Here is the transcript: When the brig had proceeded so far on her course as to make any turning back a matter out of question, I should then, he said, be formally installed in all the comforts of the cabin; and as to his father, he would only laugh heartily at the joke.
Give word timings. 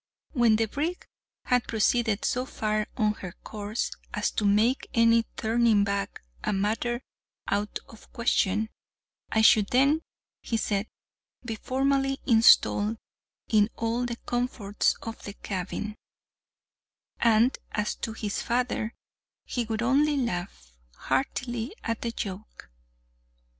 When 0.31 0.55
the 0.55 0.65
brig 0.65 1.05
had 1.43 1.67
proceeded 1.67 2.25
so 2.25 2.47
far 2.47 2.87
on 2.97 3.13
her 3.13 3.33
course 3.43 3.91
as 4.15 4.31
to 4.31 4.45
make 4.45 4.89
any 4.95 5.25
turning 5.37 5.83
back 5.83 6.23
a 6.43 6.51
matter 6.51 7.03
out 7.47 7.77
of 7.87 8.11
question, 8.11 8.69
I 9.31 9.43
should 9.43 9.67
then, 9.67 10.01
he 10.41 10.57
said, 10.57 10.87
be 11.45 11.53
formally 11.55 12.19
installed 12.25 12.97
in 13.49 13.69
all 13.75 14.07
the 14.07 14.15
comforts 14.25 14.95
of 15.03 15.23
the 15.23 15.33
cabin; 15.33 15.95
and 17.19 17.55
as 17.71 17.93
to 17.97 18.13
his 18.13 18.41
father, 18.41 18.95
he 19.45 19.65
would 19.65 19.83
only 19.83 20.17
laugh 20.17 20.71
heartily 20.95 21.75
at 21.83 22.01
the 22.01 22.11
joke. 22.11 22.71